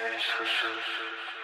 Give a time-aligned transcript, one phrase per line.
[0.00, 1.37] Hey.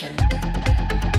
[0.00, 1.17] Nation.